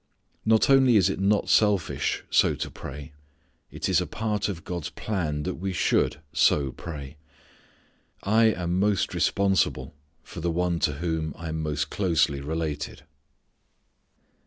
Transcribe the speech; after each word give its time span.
Not 0.47 0.67
only 0.67 0.95
is 0.95 1.11
it 1.11 1.19
not 1.19 1.47
selfish 1.47 2.23
so 2.31 2.55
to 2.55 2.71
pray, 2.71 3.13
it 3.69 3.87
is 3.87 4.01
a 4.01 4.07
part 4.07 4.49
of 4.49 4.63
God's 4.65 4.89
plan 4.89 5.43
that 5.43 5.59
we 5.59 5.71
should 5.73 6.19
so 6.33 6.71
pray. 6.71 7.17
I 8.23 8.45
am 8.45 8.79
most 8.79 9.13
responsible 9.13 9.93
for 10.23 10.39
the 10.41 10.49
one 10.49 10.79
to 10.89 10.93
whom 10.93 11.35
I 11.37 11.49
am 11.49 11.61
most 11.61 11.91
closely 11.91 12.41
related. 12.41 13.03